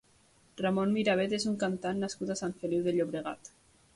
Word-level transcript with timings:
Ramon 0.61 0.93
Mirabet 0.95 1.35
és 1.39 1.45
un 1.51 1.59
cantant 1.65 2.01
nascut 2.05 2.31
a 2.31 2.39
Sant 2.41 2.57
Feliu 2.63 2.83
de 2.87 2.95
Llobregat. 2.97 3.55